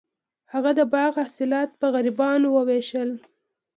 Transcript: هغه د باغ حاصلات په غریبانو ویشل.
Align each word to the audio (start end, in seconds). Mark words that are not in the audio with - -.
هغه 0.53 0.71
د 0.79 0.81
باغ 0.93 1.13
حاصلات 1.21 1.69
په 1.79 1.85
غریبانو 1.93 2.47
ویشل. 2.67 3.09